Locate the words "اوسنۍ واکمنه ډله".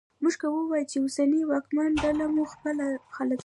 0.99-2.25